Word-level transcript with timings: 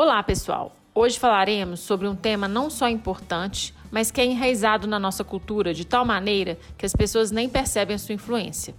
Olá, 0.00 0.22
pessoal! 0.22 0.76
Hoje 0.94 1.18
falaremos 1.18 1.80
sobre 1.80 2.06
um 2.06 2.14
tema 2.14 2.46
não 2.46 2.70
só 2.70 2.88
importante, 2.88 3.74
mas 3.90 4.12
que 4.12 4.20
é 4.20 4.24
enraizado 4.24 4.86
na 4.86 4.96
nossa 4.96 5.24
cultura 5.24 5.74
de 5.74 5.84
tal 5.84 6.04
maneira 6.04 6.56
que 6.78 6.86
as 6.86 6.92
pessoas 6.92 7.32
nem 7.32 7.48
percebem 7.48 7.96
a 7.96 7.98
sua 7.98 8.14
influência. 8.14 8.76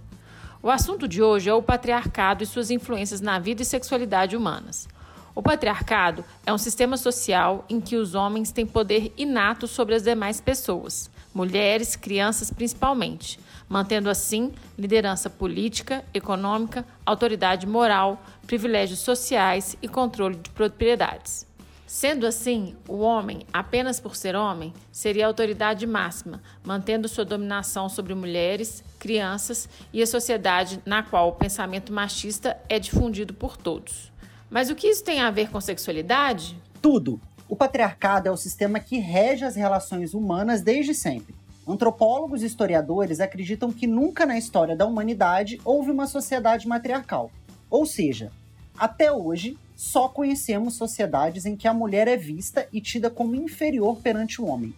O 0.62 0.70
assunto 0.70 1.06
de 1.06 1.22
hoje 1.22 1.50
é 1.50 1.52
o 1.52 1.60
patriarcado 1.60 2.42
e 2.42 2.46
suas 2.46 2.70
influências 2.70 3.20
na 3.20 3.38
vida 3.38 3.60
e 3.60 3.66
sexualidade 3.66 4.34
humanas. 4.34 4.88
O 5.34 5.42
patriarcado 5.42 6.24
é 6.46 6.54
um 6.54 6.56
sistema 6.56 6.96
social 6.96 7.66
em 7.68 7.82
que 7.82 7.96
os 7.96 8.14
homens 8.14 8.50
têm 8.50 8.64
poder 8.64 9.12
inato 9.14 9.66
sobre 9.66 9.96
as 9.96 10.02
demais 10.02 10.40
pessoas, 10.40 11.10
mulheres, 11.34 11.96
crianças 11.96 12.50
principalmente, 12.50 13.38
mantendo 13.68 14.10
assim 14.10 14.52
liderança 14.78 15.30
política, 15.30 16.04
econômica, 16.12 16.84
autoridade 17.06 17.66
moral, 17.66 18.22
privilégios 18.46 19.00
sociais 19.00 19.76
e 19.80 19.88
controle 19.88 20.36
de 20.36 20.50
propriedades. 20.50 21.46
Sendo 21.86 22.24
assim, 22.24 22.76
o 22.86 22.98
homem, 22.98 23.40
apenas 23.52 23.98
por 23.98 24.14
ser 24.14 24.36
homem, 24.36 24.72
seria 24.92 25.24
a 25.24 25.26
autoridade 25.26 25.84
máxima, 25.88 26.40
mantendo 26.64 27.08
sua 27.08 27.24
dominação 27.24 27.88
sobre 27.88 28.14
mulheres, 28.14 28.84
crianças 28.96 29.68
e 29.92 30.00
a 30.00 30.06
sociedade 30.06 30.80
na 30.86 31.02
qual 31.02 31.30
o 31.30 31.32
pensamento 31.32 31.92
machista 31.92 32.56
é 32.68 32.78
difundido 32.78 33.34
por 33.34 33.56
todos. 33.56 34.12
Mas 34.48 34.70
o 34.70 34.76
que 34.76 34.86
isso 34.86 35.02
tem 35.02 35.20
a 35.20 35.32
ver 35.32 35.50
com 35.50 35.60
sexualidade? 35.60 36.56
Tudo. 36.80 37.20
O 37.50 37.56
patriarcado 37.56 38.28
é 38.28 38.30
o 38.30 38.36
sistema 38.36 38.78
que 38.78 38.98
rege 38.98 39.44
as 39.44 39.56
relações 39.56 40.14
humanas 40.14 40.62
desde 40.62 40.94
sempre. 40.94 41.34
Antropólogos 41.66 42.44
e 42.44 42.46
historiadores 42.46 43.18
acreditam 43.18 43.72
que 43.72 43.88
nunca 43.88 44.24
na 44.24 44.38
história 44.38 44.76
da 44.76 44.86
humanidade 44.86 45.60
houve 45.64 45.90
uma 45.90 46.06
sociedade 46.06 46.68
matriarcal. 46.68 47.28
Ou 47.68 47.84
seja, 47.84 48.30
até 48.78 49.10
hoje, 49.10 49.58
só 49.74 50.08
conhecemos 50.08 50.74
sociedades 50.74 51.44
em 51.44 51.56
que 51.56 51.66
a 51.66 51.74
mulher 51.74 52.06
é 52.06 52.16
vista 52.16 52.68
e 52.72 52.80
tida 52.80 53.10
como 53.10 53.34
inferior 53.34 53.96
perante 53.96 54.40
o 54.40 54.46
homem. 54.46 54.72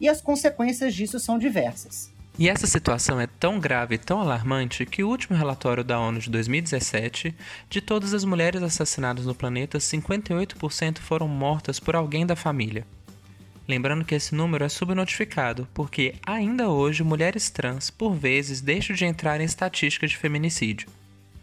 E 0.00 0.08
as 0.08 0.20
consequências 0.20 0.94
disso 0.94 1.18
são 1.18 1.40
diversas. 1.40 2.11
E 2.38 2.48
essa 2.48 2.66
situação 2.66 3.20
é 3.20 3.26
tão 3.26 3.60
grave 3.60 3.96
e 3.96 3.98
tão 3.98 4.18
alarmante 4.18 4.86
que 4.86 5.04
o 5.04 5.08
último 5.08 5.36
relatório 5.36 5.84
da 5.84 6.00
ONU 6.00 6.18
de 6.18 6.30
2017, 6.30 7.34
de 7.68 7.80
todas 7.80 8.14
as 8.14 8.24
mulheres 8.24 8.62
assassinadas 8.62 9.26
no 9.26 9.34
planeta, 9.34 9.78
58% 9.78 10.98
foram 10.98 11.28
mortas 11.28 11.78
por 11.78 11.94
alguém 11.94 12.24
da 12.24 12.34
família. 12.34 12.86
Lembrando 13.68 14.04
que 14.04 14.14
esse 14.14 14.34
número 14.34 14.64
é 14.64 14.68
subnotificado, 14.68 15.68
porque 15.74 16.14
ainda 16.26 16.68
hoje 16.68 17.04
mulheres 17.04 17.50
trans, 17.50 17.90
por 17.90 18.14
vezes, 18.14 18.60
deixam 18.60 18.96
de 18.96 19.04
entrar 19.04 19.40
em 19.40 19.44
estatísticas 19.44 20.10
de 20.10 20.16
feminicídio. 20.16 20.88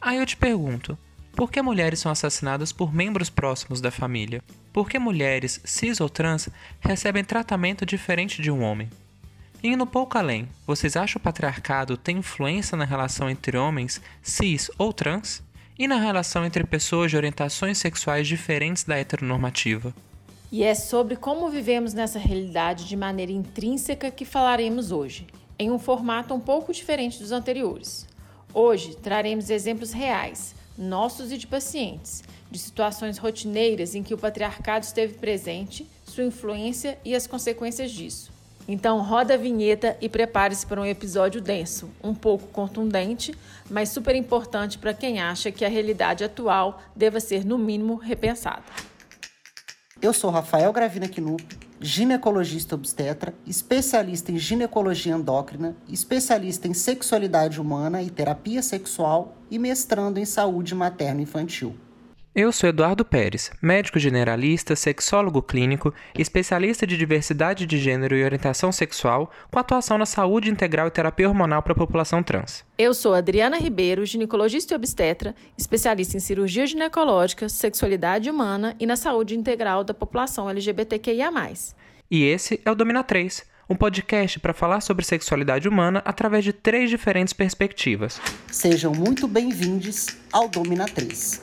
Aí 0.02 0.18
eu 0.18 0.26
te 0.26 0.36
pergunto, 0.36 0.98
por 1.34 1.52
que 1.52 1.62
mulheres 1.62 2.00
são 2.00 2.12
assassinadas 2.12 2.72
por 2.74 2.94
membros 2.94 3.30
próximos 3.30 3.80
da 3.80 3.92
família? 3.92 4.44
Por 4.74 4.90
que 4.90 5.00
mulheres, 5.00 5.62
cis 5.64 6.02
ou 6.02 6.10
trans, 6.10 6.50
recebem 6.82 7.24
tratamento 7.24 7.86
diferente 7.86 8.42
de 8.42 8.52
um 8.52 8.62
homem? 8.62 8.90
Indo 9.62 9.86
pouco 9.86 10.18
além, 10.18 10.48
vocês 10.66 10.96
acham 10.96 11.14
que 11.14 11.18
o 11.18 11.20
patriarcado 11.20 11.98
tem 11.98 12.20
influência 12.20 12.78
na 12.78 12.86
relação 12.86 13.30
entre 13.30 13.58
homens, 13.58 14.02
cis 14.22 14.72
ou 14.78 14.94
trans? 14.94 15.44
E 15.78 15.86
na 15.86 15.98
relação 15.98 16.46
entre 16.46 16.64
pessoas 16.64 17.12
de 17.12 17.18
orientações 17.18 17.78
sexuais 17.78 18.26
diferentes 18.26 18.86
da 18.86 18.98
heteronormativa? 18.98 19.94
E 20.50 20.64
é 20.64 20.74
sobre 20.74 21.18
como 21.18 21.50
vivemos 21.50 21.94
nessa 21.94 22.18
realidade 22.18 22.86
de 22.86 22.96
maneira 22.96 23.34
intrínseca 23.34 24.10
que 24.10 24.24
falaremos 24.24 24.94
hoje, 24.94 25.28
em 25.58 25.70
um 25.70 25.78
formato 25.78 26.34
um 26.34 26.40
pouco 26.40 26.72
diferente 26.72 27.20
dos 27.20 27.34
anteriores. 27.34 28.08
Hoje 28.54 28.96
traremos 28.96 29.50
exemplos 29.50 29.92
reais 29.92 30.56
nossos 30.78 31.34
e 31.34 31.38
de 31.38 31.46
pacientes, 31.46 32.24
de 32.50 32.58
situações 32.58 33.18
rotineiras 33.18 33.94
em 33.94 34.04
que 34.04 34.14
o 34.14 34.18
patriarcado 34.18 34.86
esteve 34.86 35.16
presente, 35.16 35.86
sua 36.06 36.24
influência 36.24 36.98
e 37.04 37.14
as 37.14 37.28
consequências 37.28 37.92
disso. 37.92 38.39
Então, 38.72 39.02
roda 39.02 39.34
a 39.34 39.38
vinheta 39.38 39.98
e 40.00 40.08
prepare-se 40.08 40.64
para 40.64 40.80
um 40.80 40.86
episódio 40.86 41.42
denso, 41.42 41.90
um 42.04 42.14
pouco 42.14 42.46
contundente, 42.50 43.36
mas 43.68 43.90
super 43.90 44.16
importante 44.16 44.78
para 44.78 44.94
quem 44.94 45.20
acha 45.20 45.52
que 45.52 45.66
a 45.66 45.68
realidade 45.68 46.24
atual 46.24 46.80
deva 46.96 47.20
ser, 47.20 47.44
no 47.44 47.58
mínimo, 47.58 47.96
repensada. 47.96 48.62
Eu 50.00 50.14
sou 50.14 50.30
Rafael 50.30 50.72
Gravina 50.72 51.08
Knup, 51.08 51.58
ginecologista 51.82 52.76
obstetra, 52.76 53.34
especialista 53.44 54.32
em 54.32 54.38
ginecologia 54.38 55.16
endócrina, 55.16 55.76
especialista 55.88 56.68
em 56.68 56.74
sexualidade 56.76 57.60
humana 57.60 58.04
e 58.04 58.12
terapia 58.12 58.62
sexual 58.62 59.36
e 59.50 59.58
mestrando 59.58 60.20
em 60.20 60.26
saúde 60.26 60.76
materno-infantil. 60.76 61.76
Eu 62.36 62.52
sou 62.52 62.70
Eduardo 62.70 63.04
Pérez, 63.04 63.52
médico 63.60 63.98
generalista, 63.98 64.76
sexólogo 64.76 65.42
clínico, 65.42 65.92
especialista 66.16 66.86
de 66.86 66.96
diversidade 66.96 67.66
de 67.66 67.80
gênero 67.80 68.16
e 68.16 68.24
orientação 68.24 68.72
sexual, 68.72 69.32
com 69.50 69.58
atuação 69.58 69.98
na 69.98 70.06
saúde 70.06 70.48
integral 70.48 70.88
e 70.88 70.92
terapia 70.92 71.28
hormonal 71.28 71.64
para 71.64 71.74
a 71.74 71.76
população 71.76 72.22
trans. 72.22 72.64
Eu 72.78 72.94
sou 72.94 73.16
Adriana 73.16 73.58
Ribeiro, 73.58 74.06
ginecologista 74.06 74.74
e 74.74 74.78
obstetra, 74.78 75.34
especialista 75.58 76.18
em 76.18 76.20
cirurgia 76.20 76.68
ginecológica, 76.68 77.50
sexualidade 77.50 78.30
humana 78.30 78.76
e 78.80 78.86
na 78.86 78.96
saúde 78.96 79.36
integral 79.36 79.84
da 79.84 79.94
população 79.94 80.48
LGBTQIA. 80.48 81.32
E 82.12 82.26
esse 82.26 82.62
é 82.64 82.70
o 82.70 82.76
Domina 82.76 83.04
3, 83.04 83.44
um 83.68 83.76
podcast 83.76 84.40
para 84.40 84.54
falar 84.54 84.82
sobre 84.82 85.04
sexualidade 85.04 85.68
humana 85.68 86.04
através 86.06 86.44
de 86.44 86.54
três 86.54 86.92
diferentes 86.92 87.34
perspectivas. 87.34 88.22
Sejam 88.52 88.94
muito 88.94 89.28
bem-vindos 89.28 90.08
ao 90.32 90.48
Domina 90.48 90.86
3. 90.86 91.42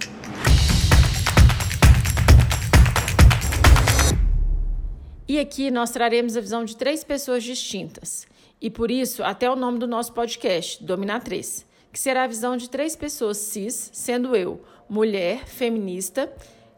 E 5.29 5.41
aqui 5.41 5.73
nós 5.73 5.91
traremos 5.91 6.37
a 6.37 6.41
visão 6.41 6.65
de 6.65 6.77
três 6.77 7.03
pessoas 7.03 7.43
distintas. 7.43 8.29
E 8.61 8.71
por 8.71 8.93
isso, 8.93 9.25
até 9.25 9.51
o 9.51 9.57
nome 9.57 9.79
do 9.79 9.87
nosso 9.87 10.13
podcast, 10.13 10.83
Dominatrix, 10.85 11.67
que 11.93 11.99
será 11.99 12.23
a 12.23 12.29
visão 12.29 12.57
de 12.57 12.71
três 12.71 12.95
pessoas 12.95 13.39
cis, 13.39 13.91
sendo 13.93 14.37
eu, 14.37 14.63
mulher, 14.89 15.45
feminista, 15.45 16.33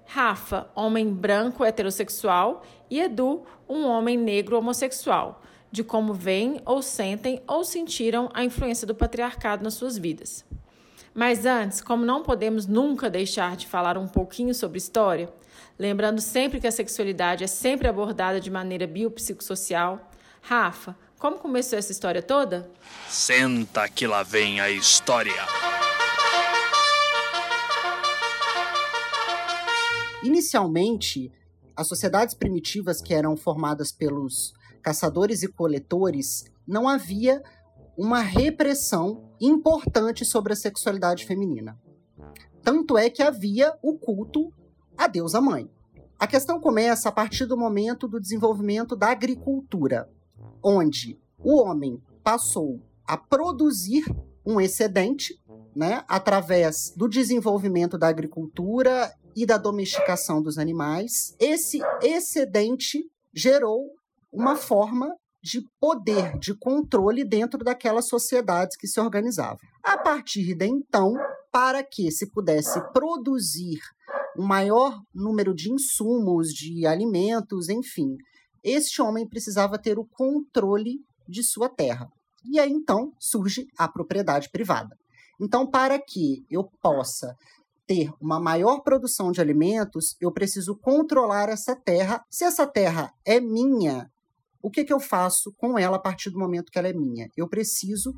Rafa, 0.07 0.71
homem 0.75 1.13
branco 1.13 1.63
heterossexual, 1.63 2.65
e 2.91 3.01
Edu, 3.01 3.43
um 3.69 3.85
homem 3.85 4.17
negro 4.17 4.57
homossexual, 4.57 5.43
de 5.71 5.85
como 5.85 6.15
veem 6.15 6.59
ou 6.65 6.81
sentem 6.81 7.43
ou 7.47 7.63
sentiram 7.63 8.31
a 8.33 8.43
influência 8.43 8.87
do 8.87 8.95
patriarcado 8.95 9.63
nas 9.63 9.75
suas 9.75 9.99
vidas. 9.99 10.43
Mas 11.13 11.45
antes, 11.45 11.83
como 11.83 12.07
não 12.07 12.23
podemos 12.23 12.67
nunca 12.67 13.11
deixar 13.11 13.57
de 13.57 13.67
falar 13.67 13.99
um 13.99 14.09
pouquinho 14.09 14.55
sobre 14.55 14.79
história, 14.79 15.29
Lembrando 15.79 16.21
sempre 16.21 16.61
que 16.61 16.67
a 16.67 16.73
sexualidade 16.73 17.45
é 17.45 17.47
sempre 17.47 17.87
abordada 17.87 18.41
de 18.41 18.51
maneira 18.51 18.87
biopsicossocial. 18.87 20.11
Rafa, 20.41 20.97
como 21.19 21.39
começou 21.39 21.79
essa 21.79 21.93
história 21.93 22.21
toda? 22.21 22.69
Senta 23.09 23.89
que 23.89 24.07
lá 24.07 24.25
vem 24.25 24.61
a 24.61 24.69
história. 24.71 25.47
Inicialmente, 30.25 31.31
as 31.77 31.87
sociedades 31.87 32.35
primitivas 32.35 33.01
que 33.01 33.15
eram 33.15 33.37
formadas 33.37 33.93
pelos 33.93 34.53
caçadores 34.83 35.43
e 35.43 35.49
coletores, 35.49 36.45
não 36.67 36.89
havia 36.89 37.43
uma 37.97 38.21
repressão 38.21 39.31
importante 39.41 40.25
sobre 40.25 40.53
a 40.53 40.57
sexualidade 40.57 41.25
feminina. 41.25 41.79
Tanto 42.63 42.99
é 42.99 43.09
que 43.11 43.23
havia 43.23 43.75
o 43.83 43.99
culto 43.99 44.53
a 44.99 45.07
deusa 45.07 45.41
mãe. 45.41 45.71
A 46.19 46.27
questão 46.27 46.61
começa 46.61 47.09
a 47.09 47.13
partir 47.13 47.47
do 47.47 47.57
momento 47.57 48.09
do 48.09 48.21
desenvolvimento 48.21 48.97
da 48.97 49.07
agricultura, 49.07 50.11
onde 50.63 51.17
o 51.39 51.63
homem 51.63 52.03
passou 52.25 52.83
a 53.07 53.17
produzir 53.17 54.05
um 54.45 54.61
excedente, 54.61 55.41
né, 55.77 56.03
através 56.09 56.93
do 56.97 57.09
desenvolvimento 57.09 57.97
da 57.97 58.09
agricultura 58.09 59.15
e 59.37 59.47
da 59.47 59.57
domesticação 59.57 60.43
dos 60.43 60.59
animais. 60.59 61.37
Esse 61.39 61.81
excedente 62.03 63.05
gerou 63.33 63.93
uma 64.33 64.57
forma 64.57 65.15
de 65.41 65.63
poder, 65.81 66.37
de 66.39 66.53
controle 66.55 67.25
dentro 67.25 67.63
daquelas 67.63 68.09
sociedades 68.09 68.77
que 68.77 68.89
se 68.89 68.99
organizavam. 68.99 69.61
A 69.85 69.97
partir 69.97 70.57
de 70.57 70.67
então, 70.67 71.15
para 71.53 71.85
que 71.85 72.11
se 72.11 72.31
pudesse 72.33 72.81
produzir 72.93 73.79
um 74.39 74.47
maior 74.47 75.01
número 75.13 75.53
de 75.53 75.71
insumos, 75.71 76.49
de 76.49 76.87
alimentos, 76.87 77.69
enfim. 77.69 78.17
Este 78.63 79.03
homem 79.03 79.29
precisava 79.29 79.79
ter 79.79 79.99
o 79.99 80.07
controle 80.07 81.01
de 81.29 81.43
sua 81.43 81.69
terra. 81.69 82.09
E 82.45 82.61
aí 82.61 82.71
então 82.71 83.13
surge 83.19 83.67
a 83.77 83.89
propriedade 83.89 84.49
privada. 84.51 84.97
Então, 85.41 85.69
para 85.69 85.99
que 85.99 86.45
eu 86.51 86.65
possa 86.81 87.35
ter 87.87 88.11
uma 88.21 88.39
maior 88.39 88.81
produção 88.81 89.33
de 89.33 89.41
alimentos, 89.41 90.17
eu 90.21 90.33
preciso 90.33 90.77
controlar 90.77 91.49
essa 91.49 91.75
terra. 91.75 92.23
Se 92.31 92.45
essa 92.45 92.67
terra 92.67 93.13
é 93.25 93.41
minha, 93.41 94.09
o 94.63 94.71
que, 94.71 94.85
que 94.85 94.93
eu 94.93 95.01
faço 95.01 95.53
com 95.57 95.79
ela 95.79 95.97
a 95.97 96.01
partir 96.01 96.31
do 96.31 96.39
momento 96.39 96.71
que 96.71 96.79
ela 96.79 96.89
é 96.89 96.93
minha? 96.93 97.29
Eu 97.37 97.49
preciso 97.49 98.13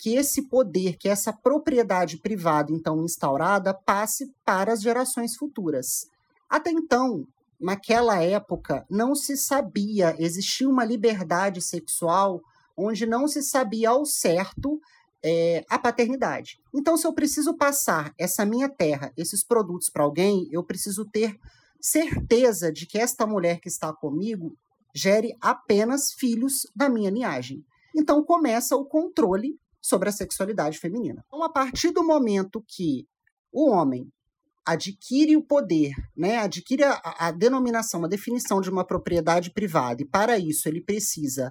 que 0.00 0.16
esse 0.16 0.48
poder, 0.48 0.96
que 0.96 1.10
essa 1.10 1.30
propriedade 1.30 2.16
privada 2.16 2.72
então 2.72 3.04
instaurada 3.04 3.74
passe 3.74 4.32
para 4.46 4.72
as 4.72 4.80
gerações 4.80 5.36
futuras. 5.36 6.08
Até 6.48 6.70
então, 6.70 7.26
naquela 7.60 8.22
época 8.22 8.86
não 8.88 9.14
se 9.14 9.36
sabia, 9.36 10.16
existia 10.18 10.66
uma 10.66 10.86
liberdade 10.86 11.60
sexual 11.60 12.40
onde 12.74 13.04
não 13.04 13.28
se 13.28 13.42
sabia 13.42 13.90
ao 13.90 14.06
certo 14.06 14.80
é, 15.22 15.66
a 15.68 15.78
paternidade. 15.78 16.58
Então, 16.74 16.96
se 16.96 17.06
eu 17.06 17.12
preciso 17.12 17.54
passar 17.54 18.14
essa 18.18 18.46
minha 18.46 18.70
terra, 18.70 19.12
esses 19.18 19.44
produtos 19.44 19.90
para 19.90 20.02
alguém, 20.02 20.48
eu 20.50 20.64
preciso 20.64 21.04
ter 21.04 21.38
certeza 21.78 22.72
de 22.72 22.86
que 22.86 22.96
esta 22.96 23.26
mulher 23.26 23.60
que 23.60 23.68
está 23.68 23.92
comigo 23.92 24.56
gere 24.94 25.36
apenas 25.42 26.10
filhos 26.10 26.66
da 26.74 26.88
minha 26.88 27.10
linhagem. 27.10 27.62
Então 27.94 28.24
começa 28.24 28.74
o 28.76 28.84
controle 28.84 29.58
sobre 29.80 30.08
a 30.08 30.12
sexualidade 30.12 30.78
feminina. 30.78 31.24
Então, 31.26 31.42
a 31.42 31.48
partir 31.48 31.90
do 31.90 32.04
momento 32.04 32.64
que 32.66 33.06
o 33.52 33.70
homem 33.70 34.08
adquire 34.66 35.36
o 35.36 35.44
poder, 35.44 35.92
né, 36.16 36.38
adquire 36.38 36.84
a, 36.84 37.00
a 37.18 37.30
denominação, 37.32 38.04
a 38.04 38.08
definição 38.08 38.60
de 38.60 38.70
uma 38.70 38.86
propriedade 38.86 39.52
privada, 39.52 40.02
e 40.02 40.06
para 40.08 40.38
isso 40.38 40.68
ele 40.68 40.82
precisa 40.82 41.50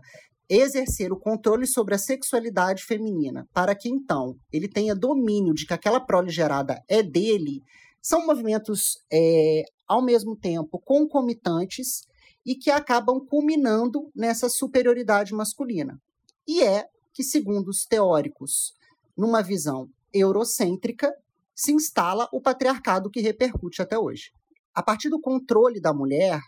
exercer 0.49 1.11
o 1.11 1.19
controle 1.19 1.67
sobre 1.67 1.93
a 1.93 1.99
sexualidade 1.99 2.83
feminina, 2.83 3.47
para 3.53 3.75
que 3.75 3.89
então 3.89 4.35
ele 4.51 4.67
tenha 4.67 4.95
domínio 4.95 5.53
de 5.53 5.65
que 5.65 5.73
aquela 5.73 5.99
prole 5.99 6.29
gerada 6.29 6.81
é 6.87 7.03
dele, 7.03 7.61
são 8.01 8.25
movimentos 8.25 8.97
é, 9.11 9.63
ao 9.87 10.03
mesmo 10.03 10.35
tempo 10.35 10.79
concomitantes 10.79 12.07
e 12.45 12.55
que 12.55 12.71
acabam 12.71 13.19
culminando 13.19 14.09
nessa 14.15 14.49
superioridade 14.49 15.33
masculina. 15.33 15.99
E 16.47 16.63
é 16.63 16.85
que, 17.19 17.23
segundo 17.25 17.67
os 17.67 17.83
teóricos, 17.83 18.71
numa 19.17 19.41
visão 19.41 19.89
eurocêntrica, 20.13 21.13
se 21.53 21.73
instala 21.73 22.29
o 22.31 22.39
patriarcado 22.39 23.09
que 23.09 23.19
repercute 23.19 23.81
até 23.81 23.99
hoje. 23.99 24.31
A 24.73 24.81
partir 24.81 25.09
do 25.09 25.19
controle 25.19 25.81
da 25.81 25.93
mulher 25.93 26.39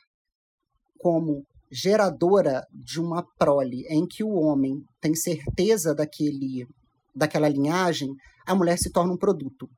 como 0.97 1.45
geradora 1.69 2.65
de 2.71 3.01
uma 3.01 3.21
prole 3.37 3.85
em 3.89 4.07
que 4.07 4.23
o 4.23 4.31
homem 4.31 4.81
tem 5.01 5.13
certeza 5.13 5.93
daquele, 5.93 6.65
daquela 7.13 7.49
linhagem, 7.49 8.15
a 8.47 8.55
mulher 8.55 8.77
se 8.77 8.93
torna 8.93 9.11
um 9.11 9.17
produto. 9.17 9.69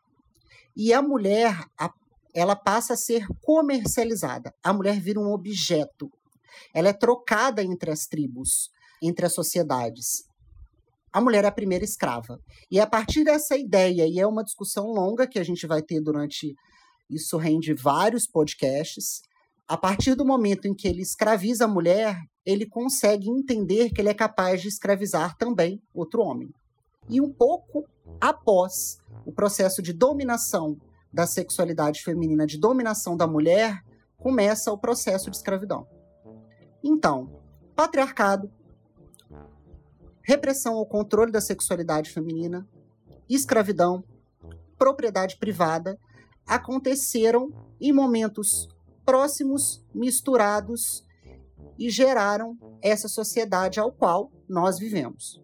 E 0.78 0.94
a 0.94 1.02
mulher, 1.02 1.58
ela 2.36 2.56
passa 2.56 2.94
a 2.94 2.98
ser 2.98 3.26
comercializada. 3.42 4.54
A 4.64 4.72
mulher 4.72 5.00
vira 5.00 5.20
um 5.20 5.34
objeto. 5.34 6.12
Ela 6.72 6.90
é 6.90 6.94
trocada 6.94 7.64
entre 7.64 7.90
as 7.90 8.06
tribos, 8.06 8.70
entre 9.02 9.26
as 9.26 9.34
sociedades. 9.34 10.32
A 11.14 11.22
mulher 11.22 11.44
é 11.44 11.48
a 11.48 11.52
primeira 11.52 11.86
escrava. 11.86 12.40
E 12.72 12.80
a 12.80 12.88
partir 12.88 13.24
dessa 13.24 13.56
ideia, 13.56 14.08
e 14.08 14.20
é 14.20 14.26
uma 14.26 14.44
discussão 14.44 14.88
longa 14.88 15.28
que 15.28 15.38
a 15.38 15.44
gente 15.44 15.68
vai 15.68 15.82
ter 15.84 16.02
durante. 16.02 16.56
Isso 17.08 17.38
rende 17.38 17.74
vários 17.76 18.26
podcasts. 18.26 19.22
A 19.68 19.78
partir 19.78 20.16
do 20.16 20.26
momento 20.26 20.68
em 20.68 20.74
que 20.74 20.88
ele 20.88 21.04
escraviza 21.04 21.66
a 21.66 21.68
mulher, 21.68 22.18
ele 22.44 22.66
consegue 22.66 23.30
entender 23.30 23.92
que 23.92 24.02
ele 24.02 24.10
é 24.10 24.14
capaz 24.14 24.62
de 24.62 24.68
escravizar 24.68 25.38
também 25.38 25.80
outro 25.94 26.22
homem. 26.22 26.50
E 27.08 27.22
um 27.22 27.32
pouco 27.32 27.86
após 28.20 28.98
o 29.26 29.32
processo 29.32 29.82
de 29.82 29.94
dominação 29.94 30.78
da 31.14 31.28
sexualidade 31.28 32.02
feminina, 32.02 32.48
de 32.48 32.60
dominação 32.60 33.16
da 33.16 33.28
mulher, 33.28 33.82
começa 34.18 34.72
o 34.72 34.78
processo 34.78 35.30
de 35.30 35.38
escravidão. 35.38 35.86
Então, 36.84 37.40
patriarcado, 37.76 38.52
repressão 40.24 40.76
ao 40.76 40.86
controle 40.86 41.32
da 41.32 41.42
sexualidade 41.42 42.10
feminina, 42.10 42.68
escravidão, 43.30 44.04
propriedade 44.78 45.38
privada 45.38 46.00
aconteceram 46.46 47.52
em 47.80 47.92
momentos 47.92 48.68
próximos, 49.06 49.86
misturados 49.94 51.06
e 51.78 51.90
geraram 51.90 52.58
essa 52.82 53.08
sociedade 53.08 53.80
ao 53.80 53.92
qual 53.92 54.32
nós 54.48 54.80
vivemos. 54.80 55.42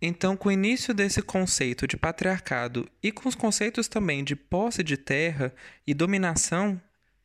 Então, 0.00 0.36
com 0.36 0.48
o 0.48 0.52
início 0.52 0.92
desse 0.92 1.22
conceito 1.22 1.86
de 1.86 1.96
patriarcado 1.96 2.86
e 3.02 3.10
com 3.10 3.28
os 3.28 3.34
conceitos 3.34 3.88
também 3.88 4.22
de 4.22 4.36
posse 4.36 4.82
de 4.82 4.96
terra 4.96 5.54
e 5.86 5.94
dominação, 5.94 6.80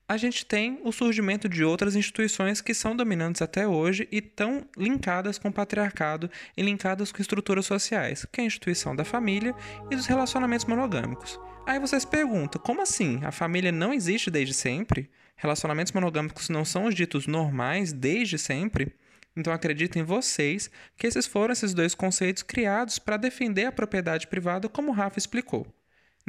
a 0.10 0.18
gente 0.18 0.44
tem 0.44 0.82
o 0.84 0.92
surgimento 0.92 1.48
de 1.48 1.64
outras 1.64 1.96
instituições 1.96 2.62
que 2.62 2.74
são 2.74 2.96
dominantes 2.96 3.44
até 3.44 3.68
hoje 3.68 4.08
e 4.12 4.18
estão 4.18 4.66
linkadas 4.76 5.38
com 5.38 5.50
o 5.50 5.54
patriarcado 5.54 6.32
e 6.58 6.64
linkadas 6.64 7.12
com 7.12 7.22
estruturas 7.22 7.68
sociais, 7.68 8.26
que 8.32 8.42
é 8.42 8.44
a 8.44 8.48
instituição 8.48 8.96
da 8.96 9.06
família 9.06 9.54
e 9.92 9.96
dos 9.96 10.08
relacionamentos 10.08 10.66
monogâmicos. 10.66 11.40
Aí 11.64 11.78
você 11.78 12.00
se 12.00 12.08
pergunta, 12.08 12.58
como 12.58 12.82
assim? 12.82 13.20
A 13.24 13.32
família 13.32 13.72
não 13.72 13.94
existe 13.94 14.32
desde 14.32 14.56
sempre? 14.56 15.12
Relacionamentos 15.36 15.94
monogâmicos 15.94 16.50
não 16.50 16.66
são 16.66 16.86
os 16.86 16.96
ditos 16.96 17.28
normais 17.28 17.94
desde 17.94 18.40
sempre? 18.40 18.92
Então 19.38 19.54
acreditem 19.54 20.02
vocês 20.02 20.72
que 20.98 21.06
esses 21.06 21.28
foram 21.28 21.54
esses 21.54 21.72
dois 21.72 21.94
conceitos 21.94 22.42
criados 22.42 22.98
para 22.98 23.16
defender 23.16 23.66
a 23.66 23.72
propriedade 23.72 24.26
privada, 24.26 24.68
como 24.68 24.92
Rafa 24.92 25.20
explicou. 25.20 25.68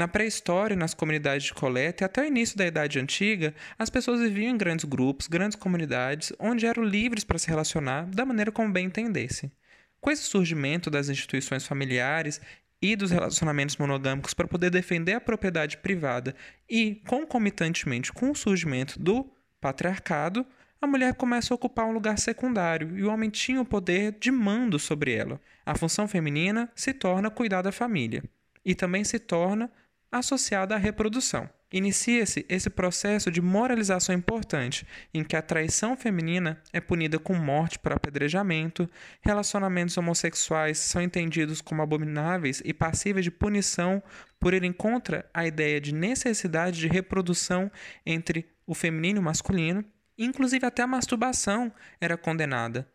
Na 0.01 0.09
pré-história, 0.09 0.75
nas 0.75 0.95
comunidades 0.95 1.49
de 1.49 1.53
coleta 1.53 2.03
e 2.03 2.07
até 2.07 2.23
o 2.23 2.25
início 2.25 2.57
da 2.57 2.67
Idade 2.67 2.99
Antiga, 2.99 3.55
as 3.79 3.91
pessoas 3.91 4.19
viviam 4.23 4.51
em 4.51 4.57
grandes 4.57 4.87
grupos, 4.87 5.27
grandes 5.27 5.57
comunidades, 5.57 6.33
onde 6.39 6.65
eram 6.65 6.83
livres 6.83 7.23
para 7.23 7.39
se 7.39 7.47
relacionar 7.47 8.07
da 8.07 8.25
maneira 8.25 8.51
como 8.51 8.73
bem 8.73 8.87
entendessem. 8.87 9.53
Com 10.01 10.11
esse 10.11 10.23
surgimento 10.23 10.91
das 10.91 11.11
instituições 11.11 11.67
familiares 11.67 12.41
e 12.81 12.97
dos 12.97 13.11
relacionamentos 13.11 13.77
monogâmicos 13.77 14.33
para 14.33 14.49
poder 14.49 14.71
defender 14.71 15.13
a 15.13 15.21
propriedade 15.21 15.77
privada 15.77 16.35
e, 16.67 17.03
concomitantemente 17.07 18.11
com 18.11 18.31
o 18.31 18.35
surgimento 18.35 18.99
do 18.99 19.31
patriarcado, 19.61 20.47
a 20.81 20.87
mulher 20.87 21.13
começa 21.13 21.53
a 21.53 21.57
ocupar 21.57 21.85
um 21.85 21.93
lugar 21.93 22.19
secundário 22.19 22.97
e 22.97 23.05
o 23.05 23.11
homem 23.11 23.29
tinha 23.29 23.61
o 23.61 23.67
poder 23.67 24.17
de 24.19 24.31
mando 24.31 24.79
sobre 24.79 25.13
ela. 25.13 25.39
A 25.67 25.77
função 25.77 26.09
feminina 26.09 26.73
se 26.75 26.95
torna 26.95 27.31
cuidar 27.31 27.61
da 27.61 27.71
família 27.71 28.25
e 28.65 28.75
também 28.75 29.05
se 29.05 29.19
torna 29.19 29.71
associada 30.11 30.75
à 30.75 30.79
reprodução. 30.79 31.49
Inicia-se 31.73 32.45
esse 32.49 32.69
processo 32.69 33.31
de 33.31 33.41
moralização 33.41 34.13
importante, 34.15 34.85
em 35.15 35.23
que 35.23 35.37
a 35.37 35.43
traição 35.43 35.97
feminina 35.97 36.61
é 36.73 36.81
punida 36.81 37.19
com 37.19 37.35
morte 37.35 37.79
por 37.79 37.93
apedrejamento, 37.93 38.91
relacionamentos 39.21 39.97
homossexuais 39.97 40.79
são 40.79 41.01
entendidos 41.01 41.61
como 41.61 41.81
abomináveis 41.81 42.61
e 42.65 42.75
passíveis 42.75 43.25
de 43.25 43.31
punição 43.31 44.03
por 44.41 44.53
irem 44.53 44.73
contra 44.73 45.31
a 45.33 45.47
ideia 45.47 45.81
de 45.81 45.95
necessidade 45.95 46.81
de 46.81 46.89
reprodução 46.89 47.71
entre 48.05 48.49
o 48.67 48.75
feminino 48.75 49.19
e 49.19 49.21
o 49.21 49.25
masculino, 49.25 49.85
Inclusive, 50.23 50.67
até 50.67 50.83
a 50.83 50.87
masturbação 50.87 51.73
era 51.99 52.15
condenada, 52.15 52.87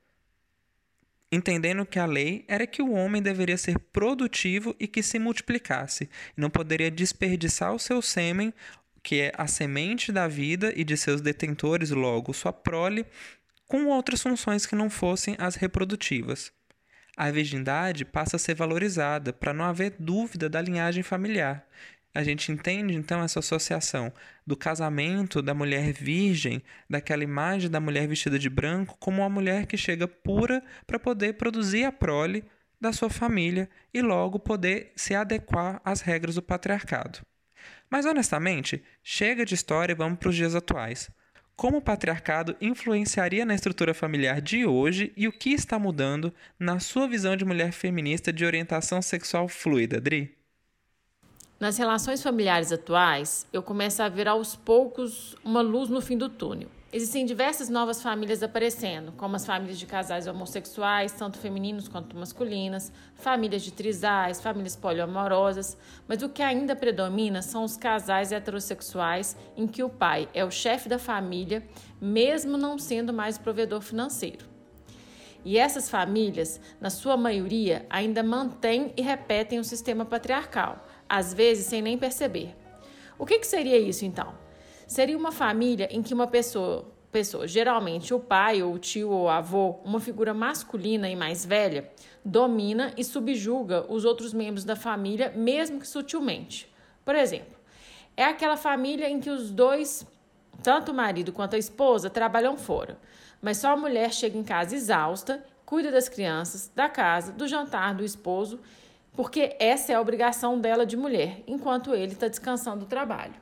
entendendo 1.36 1.86
que 1.86 2.00
a 2.00 2.06
lei 2.06 2.46
era 2.48 2.66
que 2.66 2.82
o 2.82 2.92
homem 2.92 3.22
deveria 3.22 3.58
ser 3.58 3.78
produtivo 3.78 4.76
e 4.80 4.88
que 4.88 5.04
se 5.04 5.20
multiplicasse, 5.20 6.10
e 6.38 6.42
não 6.42 6.50
poderia 6.50 6.90
desperdiçar 6.90 7.74
o 7.74 7.80
seu 7.80 8.02
sêmen, 8.02 8.54
que 9.04 9.22
é 9.22 9.32
a 9.38 9.46
semente 9.46 10.12
da 10.12 10.28
vida 10.28 10.74
e 10.76 10.84
de 10.84 10.98
seus 10.98 11.22
detentores, 11.22 11.92
logo 11.92 12.34
sua 12.34 12.52
prole, 12.52 13.06
com 13.68 13.88
outras 13.88 14.22
funções 14.22 14.66
que 14.66 14.76
não 14.76 14.90
fossem 14.90 15.36
as 15.38 15.56
reprodutivas. 15.56 16.52
A 17.18 17.32
virgindade 17.32 18.04
passa 18.04 18.36
a 18.36 18.40
ser 18.40 18.56
valorizada 18.56 19.32
para 19.32 19.54
não 19.54 19.64
haver 19.64 19.96
dúvida 19.98 20.50
da 20.50 20.62
linhagem 20.62 21.02
familiar, 21.02 21.66
a 22.16 22.24
gente 22.24 22.50
entende 22.50 22.96
então 22.96 23.22
essa 23.22 23.40
associação 23.40 24.12
do 24.48 24.56
casamento 24.56 25.42
da 25.42 25.54
mulher 25.54 25.92
virgem, 25.92 26.64
daquela 26.90 27.26
imagem 27.26 27.70
da 27.70 27.82
mulher 27.82 28.08
vestida 28.08 28.40
de 28.40 28.50
branco, 28.50 28.96
como 29.02 29.22
uma 29.22 29.30
mulher 29.30 29.66
que 29.66 29.76
chega 29.76 30.08
pura 30.08 30.64
para 30.88 30.98
poder 30.98 31.34
produzir 31.34 31.84
a 31.84 31.92
prole 31.92 32.46
da 32.80 32.94
sua 32.94 33.10
família 33.10 33.70
e 33.94 34.02
logo 34.02 34.40
poder 34.40 34.94
se 34.96 35.14
adequar 35.14 35.82
às 35.84 36.00
regras 36.00 36.36
do 36.36 36.42
patriarcado. 36.42 37.20
Mas 37.90 38.06
honestamente, 38.06 38.82
chega 39.04 39.46
de 39.46 39.54
história 39.54 39.92
e 39.92 39.96
vamos 39.96 40.18
para 40.18 40.30
os 40.30 40.36
dias 40.36 40.56
atuais. 40.56 41.12
Como 41.54 41.78
o 41.78 41.82
patriarcado 41.82 42.56
influenciaria 42.62 43.46
na 43.46 43.56
estrutura 43.56 43.94
familiar 43.94 44.40
de 44.40 44.66
hoje 44.66 45.12
e 45.18 45.28
o 45.28 45.34
que 45.34 45.52
está 45.52 45.78
mudando 45.78 46.34
na 46.58 46.80
sua 46.80 47.08
visão 47.10 47.36
de 47.36 47.44
mulher 47.44 47.74
feminista 47.74 48.32
de 48.32 48.46
orientação 48.46 49.02
sexual 49.02 49.50
fluida, 49.50 50.00
Dri? 50.00 50.35
Nas 51.58 51.78
relações 51.78 52.22
familiares 52.22 52.74
atuais, 52.74 53.48
eu 53.54 53.64
começo 53.64 54.04
a 54.04 54.10
ver 54.10 54.28
aos 54.28 54.58
poucos 54.58 55.38
uma 55.42 55.62
luz 55.62 55.88
no 55.88 56.02
fim 56.02 56.18
do 56.18 56.28
túnel. 56.28 56.68
Existem 56.92 57.26
diversas 57.26 57.70
novas 57.70 58.02
famílias 58.02 58.44
aparecendo, 58.44 59.14
como 59.14 59.38
as 59.38 59.46
famílias 59.46 59.80
de 59.80 59.86
casais 59.86 60.28
homossexuais, 60.28 61.14
tanto 61.14 61.38
femininos 61.38 61.88
quanto 61.88 62.18
masculinas, 62.18 62.92
famílias 63.16 63.64
de 63.64 63.72
trisais, 63.72 64.42
famílias 64.42 64.76
poliamorosas, 64.76 65.78
mas 66.10 66.22
o 66.22 66.28
que 66.28 66.44
ainda 66.44 66.76
predomina 66.76 67.42
são 67.42 67.64
os 67.64 67.78
casais 67.78 68.34
heterossexuais 68.34 69.38
em 69.56 69.66
que 69.66 69.82
o 69.82 69.90
pai 69.90 70.28
é 70.34 70.44
o 70.44 70.52
chefe 70.52 70.90
da 70.90 71.00
família, 71.00 71.66
mesmo 72.02 72.58
não 72.58 72.78
sendo 72.78 73.14
mais 73.14 73.38
o 73.38 73.42
provedor 73.42 73.80
financeiro. 73.80 74.46
E 75.46 75.58
essas 75.58 75.90
famílias, 75.90 76.60
na 76.82 76.90
sua 76.90 77.16
maioria, 77.16 77.86
ainda 77.90 78.22
mantêm 78.22 78.92
e 78.98 79.02
repetem 79.02 79.58
o 79.58 79.64
sistema 79.64 80.04
patriarcal 80.04 80.85
às 81.08 81.34
vezes 81.34 81.66
sem 81.66 81.82
nem 81.82 81.98
perceber. 81.98 82.56
O 83.18 83.26
que, 83.26 83.40
que 83.40 83.48
seria 83.48 83.78
isso 83.78 84.06
então? 84.06 84.46
seria 84.88 85.18
uma 85.18 85.32
família 85.32 85.88
em 85.92 86.02
que 86.02 86.14
uma 86.14 86.28
pessoa, 86.28 86.86
pessoa, 87.12 87.48
geralmente 87.48 88.14
o 88.14 88.20
pai 88.20 88.62
ou 88.62 88.74
o 88.74 88.80
tio 88.80 89.10
ou 89.10 89.30
avô, 89.30 89.80
uma 89.84 90.00
figura 90.00 90.34
masculina 90.34 91.10
e 91.10 91.16
mais 91.16 91.46
velha, 91.46 91.90
domina 92.24 92.94
e 92.98 93.04
subjuga 93.04 93.86
os 93.90 94.06
outros 94.06 94.34
membros 94.34 94.64
da 94.64 94.76
família, 94.76 95.32
mesmo 95.36 95.80
que 95.80 95.88
sutilmente. 95.88 96.72
Por 97.04 97.16
exemplo, 97.16 97.56
é 98.16 98.26
aquela 98.26 98.58
família 98.58 99.10
em 99.10 99.20
que 99.20 99.30
os 99.30 99.52
dois, 99.52 100.06
tanto 100.64 100.92
o 100.92 100.96
marido 100.96 101.32
quanto 101.32 101.56
a 101.56 101.60
esposa, 101.60 102.10
trabalham 102.10 102.58
fora, 102.58 102.98
mas 103.42 103.58
só 103.58 103.72
a 103.74 103.78
mulher 103.78 104.14
chega 104.14 104.38
em 104.38 104.44
casa 104.44 104.76
exausta, 104.76 105.44
cuida 105.66 105.92
das 105.92 106.08
crianças, 106.08 106.72
da 106.76 106.88
casa, 106.88 107.32
do 107.32 107.48
jantar 107.48 107.96
do 107.96 108.04
esposo, 108.04 108.60
porque 109.16 109.56
essa 109.60 109.92
é 109.92 109.96
a 109.96 110.02
obrigação 110.02 110.60
dela 110.60 110.86
de 110.86 110.98
mulher, 110.98 111.42
enquanto 111.48 111.94
ele 111.94 112.14
está 112.14 112.28
descansando 112.28 112.82
do 112.82 112.86
trabalho. 112.86 113.34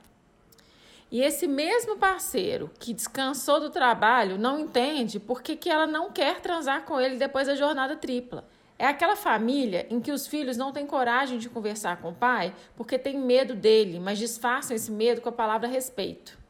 E 1.11 1.21
esse 1.21 1.47
mesmo 1.47 1.97
parceiro 1.97 2.71
que 2.79 2.93
descansou 2.93 3.59
do 3.59 3.69
trabalho 3.69 4.37
não 4.37 4.59
entende 4.59 5.19
por 5.19 5.43
que, 5.43 5.55
que 5.55 5.69
ela 5.69 5.85
não 5.85 6.11
quer 6.11 6.41
transar 6.41 6.85
com 6.85 6.99
ele 6.99 7.17
depois 7.17 7.47
da 7.47 7.55
jornada 7.55 7.95
tripla. 7.95 8.43
É 8.79 8.87
aquela 8.87 9.15
família 9.15 9.85
em 9.89 10.01
que 10.01 10.11
os 10.11 10.25
filhos 10.25 10.57
não 10.57 10.71
têm 10.71 10.87
coragem 10.87 11.37
de 11.37 11.49
conversar 11.49 12.01
com 12.01 12.09
o 12.09 12.15
pai 12.15 12.53
porque 12.75 12.97
têm 12.97 13.19
medo 13.19 13.53
dele, 13.53 13.99
mas 13.99 14.17
disfarçam 14.17 14.75
esse 14.75 14.91
medo 14.91 15.21
com 15.21 15.29
a 15.29 15.31
palavra 15.31 15.67
respeito. 15.67 16.42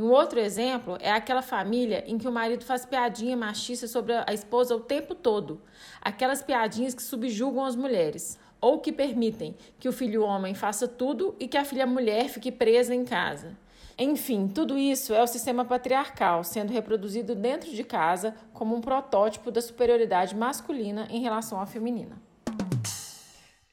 E 0.00 0.02
um 0.02 0.12
outro 0.12 0.40
exemplo 0.40 0.96
é 0.98 1.12
aquela 1.12 1.42
família 1.42 2.02
em 2.06 2.16
que 2.16 2.26
o 2.26 2.32
marido 2.32 2.64
faz 2.64 2.86
piadinha 2.86 3.36
machista 3.36 3.86
sobre 3.86 4.14
a 4.14 4.32
esposa 4.32 4.74
o 4.74 4.80
tempo 4.80 5.14
todo. 5.14 5.60
Aquelas 6.00 6.42
piadinhas 6.42 6.94
que 6.94 7.02
subjugam 7.02 7.62
as 7.66 7.76
mulheres. 7.76 8.38
Ou 8.62 8.78
que 8.78 8.92
permitem 8.92 9.54
que 9.78 9.90
o 9.90 9.92
filho 9.92 10.22
homem 10.22 10.54
faça 10.54 10.88
tudo 10.88 11.36
e 11.38 11.46
que 11.46 11.58
a 11.58 11.66
filha 11.66 11.86
mulher 11.86 12.30
fique 12.30 12.50
presa 12.50 12.94
em 12.94 13.04
casa. 13.04 13.54
Enfim, 13.98 14.48
tudo 14.48 14.78
isso 14.78 15.12
é 15.12 15.22
o 15.22 15.26
sistema 15.26 15.66
patriarcal 15.66 16.44
sendo 16.44 16.72
reproduzido 16.72 17.34
dentro 17.34 17.70
de 17.70 17.84
casa 17.84 18.34
como 18.54 18.74
um 18.74 18.80
protótipo 18.80 19.50
da 19.50 19.60
superioridade 19.60 20.34
masculina 20.34 21.08
em 21.10 21.20
relação 21.20 21.60
à 21.60 21.66
feminina. 21.66 22.16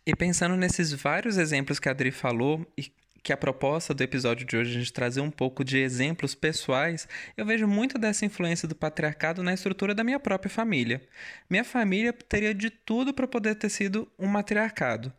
E 0.06 0.14
pensando 0.14 0.58
nesses 0.58 0.92
vários 0.92 1.38
exemplos 1.38 1.80
que 1.80 1.88
a 1.88 1.94
Adri 1.94 2.12
falou 2.12 2.68
e 2.78 2.92
que 3.28 3.34
a 3.34 3.38
proposta 3.38 3.94
do 3.94 4.02
episódio 4.02 4.48
de 4.48 4.56
hoje 4.56 4.72
é 4.72 4.76
a 4.76 4.80
gente 4.80 4.94
trazer 4.94 5.20
um 5.20 5.30
pouco 5.30 5.62
de 5.62 5.78
exemplos 5.78 6.34
pessoais, 6.34 7.10
eu 7.36 7.46
vejo 7.46 7.68
muito 7.68 7.98
dessa 7.98 8.26
influência 8.26 8.70
do 8.70 8.74
patriarcado 8.74 9.44
na 9.44 9.54
estrutura 9.54 9.94
da 9.94 10.02
minha 10.02 10.18
própria 10.18 10.50
família. 10.50 11.02
Minha 11.50 11.66
família 11.66 12.14
teria 12.14 12.54
de 12.54 12.70
tudo 12.70 13.14
para 13.14 13.28
poder 13.28 13.56
ter 13.56 13.68
sido 13.68 14.10
um 14.18 14.28
matriarcado. 14.28 15.12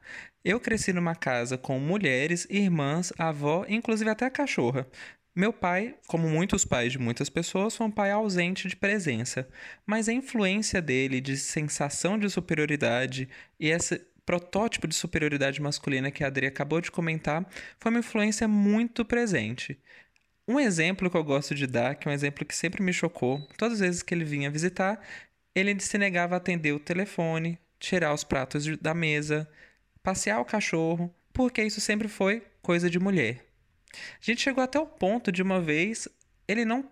Eu 0.42 0.58
cresci 0.58 0.90
numa 0.90 1.14
casa 1.14 1.58
com 1.58 1.78
mulheres, 1.78 2.46
irmãs, 2.48 3.12
avó, 3.18 3.66
inclusive 3.68 4.08
até 4.08 4.30
cachorra. 4.30 4.86
Meu 5.36 5.52
pai, 5.52 5.94
como 6.06 6.28
muitos 6.30 6.64
pais 6.64 6.92
de 6.92 6.98
muitas 6.98 7.28
pessoas, 7.28 7.76
foi 7.76 7.86
um 7.86 7.90
pai 7.90 8.10
ausente 8.10 8.68
de 8.68 8.74
presença, 8.74 9.46
mas 9.86 10.08
a 10.08 10.14
influência 10.14 10.80
dele 10.80 11.20
de 11.20 11.36
sensação 11.36 12.18
de 12.18 12.30
superioridade 12.30 13.28
e 13.60 13.68
esse 13.68 14.00
protótipo 14.28 14.86
de 14.86 14.94
superioridade 14.94 15.58
masculina 15.62 16.10
que 16.10 16.22
a 16.22 16.26
Adri 16.26 16.46
acabou 16.46 16.82
de 16.82 16.90
comentar 16.90 17.48
foi 17.80 17.90
uma 17.90 18.00
influência 18.00 18.46
muito 18.46 19.02
presente. 19.02 19.80
Um 20.46 20.60
exemplo 20.60 21.10
que 21.10 21.16
eu 21.16 21.24
gosto 21.24 21.54
de 21.54 21.66
dar, 21.66 21.94
que 21.94 22.06
é 22.06 22.10
um 22.10 22.14
exemplo 22.14 22.44
que 22.44 22.54
sempre 22.54 22.82
me 22.82 22.92
chocou, 22.92 23.40
todas 23.56 23.76
as 23.76 23.80
vezes 23.80 24.02
que 24.02 24.12
ele 24.12 24.26
vinha 24.26 24.50
visitar, 24.50 25.00
ele 25.54 25.80
se 25.80 25.96
negava 25.96 26.34
a 26.34 26.36
atender 26.36 26.72
o 26.72 26.78
telefone, 26.78 27.58
tirar 27.80 28.12
os 28.12 28.22
pratos 28.22 28.66
da 28.76 28.92
mesa, 28.92 29.48
passear 30.02 30.38
o 30.40 30.44
cachorro, 30.44 31.10
porque 31.32 31.62
isso 31.62 31.80
sempre 31.80 32.06
foi 32.06 32.42
coisa 32.60 32.90
de 32.90 32.98
mulher. 32.98 33.46
A 33.94 33.96
gente 34.20 34.42
chegou 34.42 34.62
até 34.62 34.78
o 34.78 34.84
ponto 34.84 35.32
de 35.32 35.42
uma 35.42 35.58
vez 35.58 36.06
ele 36.46 36.66
não 36.66 36.84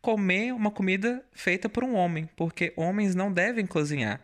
comer 0.00 0.54
uma 0.54 0.70
comida 0.70 1.24
feita 1.32 1.68
por 1.68 1.82
um 1.82 1.96
homem, 1.96 2.30
porque 2.36 2.72
homens 2.76 3.16
não 3.16 3.32
devem 3.32 3.66
cozinhar. 3.66 4.20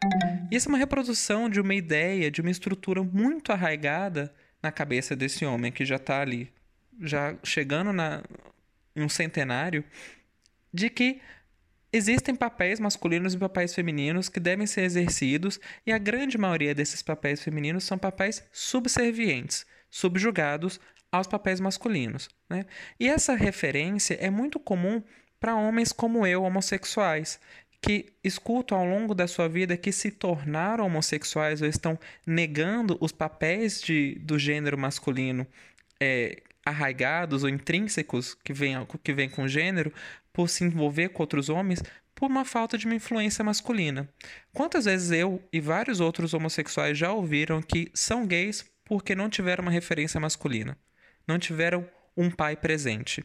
Isso 0.51 0.69
é 0.69 0.71
uma 0.71 0.79
reprodução 0.79 1.49
de 1.49 1.61
uma 1.61 1.75
ideia, 1.75 2.31
de 2.31 2.41
uma 2.41 2.51
estrutura 2.51 3.03
muito 3.03 3.53
arraigada 3.53 4.35
na 4.63 4.71
cabeça 4.73 5.15
desse 5.15 5.45
homem 5.45 5.71
que 5.71 5.85
já 5.85 5.97
está 5.97 6.21
ali, 6.21 6.53
já 7.01 7.37
chegando 7.43 7.93
na, 7.93 8.23
em 8.97 9.03
um 9.03 9.09
centenário, 9.09 9.85
de 10.73 10.91
que 10.91 11.21
Existem 11.95 12.35
papéis 12.35 12.81
masculinos 12.81 13.35
e 13.35 13.39
papéis 13.39 13.73
femininos 13.73 14.29
que 14.29 14.41
devem 14.41 14.67
ser 14.67 14.81
exercidos, 14.81 15.61
e 15.87 15.93
a 15.93 15.97
grande 15.97 16.37
maioria 16.37 16.75
desses 16.75 17.03
papéis 17.03 17.41
femininos 17.41 17.85
são 17.85 17.97
papéis 17.97 18.43
subservientes, 18.51 19.65
subjugados 19.89 20.81
aos 21.13 21.29
papéis 21.29 21.61
masculinos. 21.61 22.29
Né? 22.51 22.67
E 22.99 23.07
essa 23.07 23.37
referência 23.37 24.15
é 24.15 24.29
muito 24.29 24.59
comum 24.59 25.05
para 25.39 25.55
homens 25.55 25.93
como 25.93 26.27
eu, 26.27 26.43
homossexuais, 26.43 27.39
que 27.85 28.15
escutam 28.25 28.79
ao 28.79 28.87
longo 28.87 29.15
da 29.15 29.29
sua 29.29 29.47
vida 29.47 29.77
que 29.77 29.93
se 29.93 30.11
tornaram 30.11 30.87
homossexuais 30.87 31.61
ou 31.61 31.69
estão 31.69 31.99
negando 32.27 32.97
os 32.99 33.13
papéis 33.13 33.83
de, 33.83 34.15
do 34.21 34.39
gênero 34.39 34.79
masculino 34.79 35.47
é, 36.01 36.43
arraigados 36.65 37.43
ou 37.43 37.49
intrínsecos 37.51 38.33
que 38.43 38.55
vêm 38.55 38.75
que 39.03 39.13
vem 39.13 39.29
com 39.29 39.43
o 39.43 39.49
gênero 39.49 39.93
por 40.33 40.49
se 40.49 40.65
envolver 40.65 41.11
com 41.11 41.23
outros 41.23 41.51
homens 41.51 41.83
por 42.15 42.31
uma 42.31 42.45
falta 42.47 42.79
de 42.79 42.87
uma 42.87 42.95
influência 42.95 43.45
masculina. 43.45 44.09
Quantas 44.55 44.87
vezes 44.87 45.11
eu 45.11 45.43
e 45.53 45.61
vários 45.61 46.01
outros 46.01 46.33
homossexuais 46.33 46.97
já 46.97 47.13
ouviram 47.13 47.61
que 47.61 47.91
são 47.93 48.27
gays 48.27 48.65
porque 48.83 49.15
não 49.15 49.29
tiveram 49.29 49.61
uma 49.61 49.71
referência 49.71 50.19
masculina, 50.19 50.79
não 51.29 51.39
tiveram 51.39 51.87
um 52.17 52.31
pai 52.31 52.57
presente. 52.57 53.25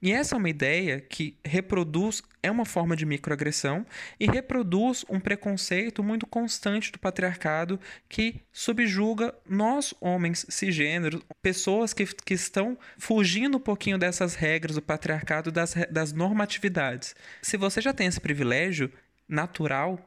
E 0.00 0.12
essa 0.12 0.36
é 0.36 0.38
uma 0.38 0.48
ideia 0.48 1.00
que 1.00 1.36
reproduz, 1.44 2.22
é 2.42 2.50
uma 2.50 2.64
forma 2.64 2.96
de 2.96 3.04
microagressão 3.04 3.84
e 4.18 4.26
reproduz 4.26 5.04
um 5.08 5.18
preconceito 5.18 6.02
muito 6.02 6.26
constante 6.26 6.92
do 6.92 6.98
patriarcado 6.98 7.80
que 8.08 8.40
subjuga 8.52 9.34
nós, 9.48 9.92
homens 10.00 10.46
cisgêneros, 10.48 11.20
pessoas 11.42 11.92
que, 11.92 12.06
que 12.06 12.34
estão 12.34 12.78
fugindo 12.96 13.58
um 13.58 13.60
pouquinho 13.60 13.98
dessas 13.98 14.34
regras 14.34 14.76
do 14.76 14.82
patriarcado, 14.82 15.50
das, 15.50 15.74
das 15.90 16.12
normatividades. 16.12 17.14
Se 17.42 17.56
você 17.56 17.80
já 17.80 17.92
tem 17.92 18.06
esse 18.06 18.20
privilégio 18.20 18.92
natural, 19.28 19.98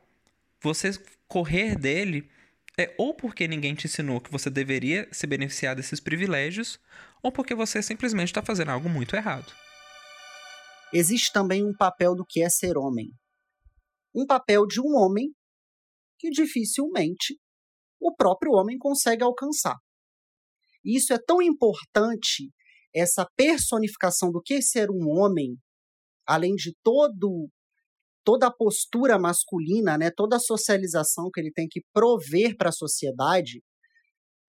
você 0.62 0.92
correr 1.28 1.76
dele 1.76 2.30
é 2.78 2.94
ou 2.98 3.14
porque 3.14 3.48
ninguém 3.48 3.76
te 3.76 3.88
ensinou 3.88 4.22
que 4.22 4.32
você 4.32 4.50
deveria 4.50 5.08
se 5.12 5.28
beneficiar 5.28 5.76
desses 5.76 6.00
privilégios, 6.00 6.80
ou 7.22 7.32
porque 7.32 7.54
você 7.54 7.82
simplesmente 7.82 8.30
está 8.30 8.42
fazendo 8.42 8.72
algo 8.72 8.90
muito 8.90 9.16
errado. 9.16 9.54
Existe 10.94 11.32
também 11.32 11.66
um 11.66 11.74
papel 11.74 12.16
do 12.16 12.26
que 12.28 12.42
é 12.42 12.50
ser 12.50 12.78
homem. 12.78 13.12
Um 14.14 14.26
papel 14.26 14.66
de 14.66 14.82
um 14.82 14.96
homem 14.96 15.34
que 16.20 16.30
dificilmente 16.30 17.38
o 18.00 18.14
próprio 18.16 18.52
homem 18.54 18.78
consegue 18.78 19.24
alcançar. 19.24 19.78
E 20.84 20.98
isso 20.98 21.14
é 21.14 21.20
tão 21.20 21.42
importante, 21.42 22.52
essa 22.94 23.26
personificação 23.36 24.32
do 24.32 24.42
que 24.42 24.56
é 24.56 24.62
ser 24.62 24.90
um 24.90 25.08
homem, 25.08 25.56
além 26.26 26.56
de 26.56 26.74
todo 26.84 27.50
toda 28.24 28.48
a 28.48 28.54
postura 28.54 29.18
masculina, 29.20 29.98
né, 29.98 30.12
toda 30.16 30.36
a 30.36 30.40
socialização 30.40 31.30
que 31.34 31.40
ele 31.40 31.52
tem 31.52 31.68
que 31.70 31.82
prover 31.94 32.56
para 32.58 32.70
a 32.70 32.74
sociedade, 32.74 33.62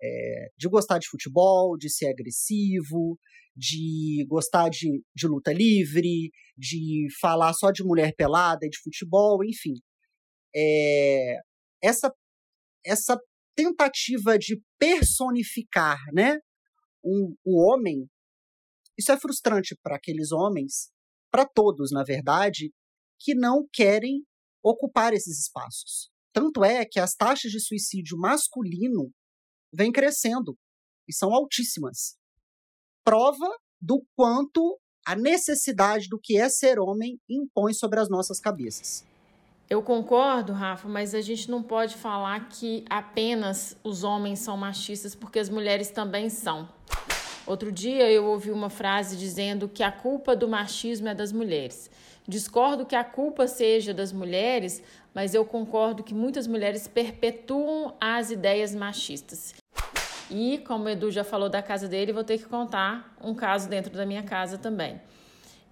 é, 0.03 0.49
de 0.57 0.69
gostar 0.69 0.99
de 0.99 1.09
futebol, 1.09 1.77
de 1.77 1.89
ser 1.89 2.09
agressivo, 2.09 3.19
de 3.55 4.25
gostar 4.29 4.69
de, 4.69 5.03
de 5.15 5.27
luta 5.27 5.53
livre, 5.53 6.31
de 6.57 7.07
falar 7.21 7.53
só 7.53 7.71
de 7.71 7.85
mulher 7.85 8.13
pelada 8.17 8.67
e 8.67 8.71
de 8.71 8.79
futebol, 8.79 9.45
enfim. 9.45 9.75
É, 10.55 11.37
essa, 11.83 12.13
essa 12.85 13.19
tentativa 13.55 14.39
de 14.39 14.61
personificar 14.79 15.99
né, 16.13 16.39
o 17.03 17.35
homem, 17.45 18.07
isso 18.99 19.13
é 19.13 19.19
frustrante 19.19 19.77
para 19.83 19.97
aqueles 19.97 20.33
homens, 20.33 20.91
para 21.31 21.47
todos, 21.47 21.91
na 21.91 22.05
verdade, 22.05 22.71
que 23.23 23.35
não 23.35 23.67
querem 23.73 24.25
ocupar 24.63 25.13
esses 25.13 25.39
espaços. 25.39 26.11
Tanto 26.33 26.65
é 26.65 26.85
que 26.85 26.99
as 26.99 27.15
taxas 27.15 27.51
de 27.51 27.61
suicídio 27.61 28.19
masculino 28.19 29.11
vêm 29.73 29.93
crescendo 29.93 30.57
e 31.09 31.15
são 31.15 31.33
altíssimas. 31.33 32.17
Prova 33.05 33.49
do 33.81 34.05
quanto 34.17 34.79
a 35.07 35.17
necessidade 35.17 36.09
do 36.09 36.19
que 36.21 36.39
é 36.39 36.49
ser 36.49 36.79
homem 36.79 37.19
impõe 37.29 37.75
sobre 37.75 38.01
as 38.01 38.09
nossas 38.09 38.41
cabeças. 38.41 39.05
Eu 39.69 39.83
concordo, 39.83 40.53
Rafa, 40.53 40.89
mas 40.89 41.15
a 41.15 41.21
gente 41.21 41.51
não 41.51 41.63
pode 41.63 41.97
falar 41.97 42.49
que 42.49 42.85
apenas 42.91 43.77
os 43.83 44.05
homens 44.05 44.39
são 44.39 44.57
machistas, 44.57 45.15
porque 45.15 45.39
as 45.39 45.49
mulheres 45.49 45.91
também 45.91 46.29
são. 46.29 46.69
Outro 47.47 47.73
dia 47.73 48.11
eu 48.11 48.27
ouvi 48.27 48.51
uma 48.51 48.71
frase 48.71 49.17
dizendo 49.17 49.69
que 49.69 49.83
a 49.83 49.91
culpa 49.91 50.37
do 50.37 50.49
machismo 50.49 51.09
é 51.09 51.15
das 51.15 51.33
mulheres. 51.33 51.91
Discordo 52.27 52.87
que 52.87 52.95
a 52.95 53.03
culpa 53.03 53.49
seja 53.49 53.93
das 53.93 54.13
mulheres, 54.13 54.83
mas 55.13 55.35
eu 55.35 55.45
concordo 55.45 56.05
que 56.05 56.15
muitas 56.15 56.47
mulheres 56.47 56.87
perpetuam 56.87 57.95
as 58.01 58.31
ideias 58.31 58.75
machistas. 58.75 59.55
E, 60.31 60.59
como 60.59 60.85
o 60.85 60.89
Edu 60.89 61.11
já 61.11 61.25
falou 61.25 61.49
da 61.49 61.61
casa 61.61 61.89
dele, 61.89 62.13
vou 62.13 62.25
ter 62.25 62.39
que 62.39 62.45
contar 62.45 63.15
um 63.23 63.35
caso 63.35 63.69
dentro 63.69 63.93
da 63.93 64.07
minha 64.07 64.23
casa 64.23 64.57
também. 64.57 65.01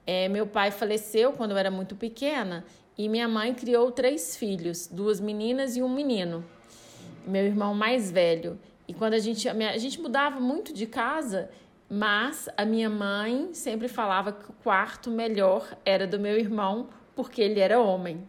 É, 0.07 0.28
meu 0.28 0.47
pai 0.47 0.71
faleceu 0.71 1.33
quando 1.33 1.52
eu 1.52 1.57
era 1.57 1.71
muito 1.71 1.95
pequena 1.95 2.64
e 2.99 3.09
minha 3.09 3.28
mãe 3.28 3.54
criou 3.54 3.90
três 3.92 4.37
filhos, 4.37 4.87
duas 4.87 5.21
meninas 5.21 5.76
e 5.76 5.83
um 5.83 5.88
menino. 5.88 6.45
Meu 7.26 7.45
irmão 7.45 7.75
mais 7.75 8.11
velho. 8.11 8.59
E 8.88 8.92
quando 8.92 9.14
a 9.14 9.19
gente 9.19 9.49
a 9.49 9.78
gente 9.78 10.00
mudava 10.00 10.40
muito 10.40 10.73
de 10.73 10.87
casa, 10.87 11.49
mas 11.90 12.49
a 12.56 12.64
minha 12.64 12.88
mãe 12.88 13.52
sempre 13.52 13.88
falava 13.88 14.32
que 14.32 14.49
o 14.49 14.54
quarto 14.62 15.11
melhor 15.11 15.66
era 15.85 16.06
do 16.06 16.20
meu 16.20 16.38
irmão 16.38 16.88
porque 17.16 17.42
ele 17.42 17.59
era 17.59 17.80
homem. 17.80 18.28